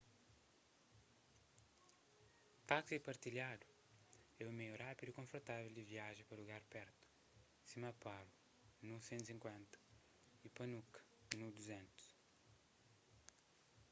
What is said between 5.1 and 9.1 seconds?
y konfortável di viaja pa lugaris pertu sima paro nu